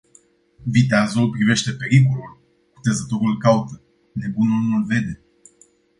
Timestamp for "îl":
3.29-3.37